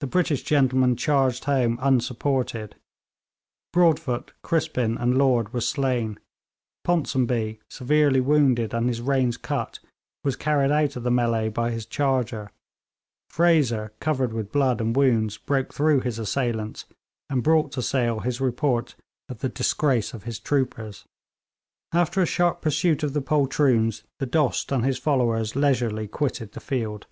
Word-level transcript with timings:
The 0.00 0.06
British 0.06 0.42
gentlemen 0.42 0.94
charged 0.94 1.44
home 1.44 1.78
unsupported. 1.80 2.76
Broadfoot, 3.72 4.34
Crispin 4.42 4.98
and 4.98 5.16
Lord 5.16 5.54
were 5.54 5.62
slain; 5.62 6.18
Ponsonby, 6.84 7.58
severely 7.70 8.20
wounded 8.20 8.74
and 8.74 8.88
his 8.88 9.00
reins 9.00 9.38
cut, 9.38 9.78
was 10.22 10.36
carried 10.36 10.70
out 10.70 10.96
of 10.96 11.02
the 11.02 11.08
mêlée 11.08 11.50
by 11.50 11.70
his 11.70 11.86
charger; 11.86 12.50
Fraser, 13.30 13.94
covered 14.00 14.34
with 14.34 14.52
blood 14.52 14.82
and 14.82 14.94
wounds, 14.94 15.38
broke 15.38 15.72
through 15.72 16.00
his 16.00 16.18
assailants, 16.18 16.84
and 17.30 17.42
brought 17.42 17.72
to 17.72 17.80
Sale 17.80 18.20
his 18.20 18.42
report 18.42 18.96
of 19.30 19.38
the 19.38 19.48
disgrace 19.48 20.12
of 20.12 20.24
his 20.24 20.38
troopers. 20.38 21.06
After 21.94 22.20
a 22.20 22.26
sharp 22.26 22.60
pursuit 22.60 23.02
of 23.02 23.14
the 23.14 23.22
poltroons, 23.22 24.02
the 24.18 24.26
Dost 24.26 24.70
and 24.70 24.84
his 24.84 24.98
followers 24.98 25.56
leisurely 25.56 26.06
quitted 26.06 26.52
the 26.52 26.60
field. 26.60 27.06